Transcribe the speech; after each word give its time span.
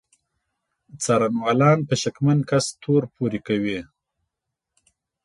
څارنوالان 1.03 1.79
په 1.87 1.93
شکمن 2.01 2.39
کس 2.49 2.65
تور 2.81 3.03
پورې 3.15 3.39
کوي. 3.47 3.79